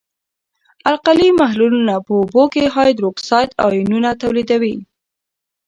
[0.91, 4.75] القلي محلولونه په اوبو کې هایدروکساید آیونونه تولیدوي.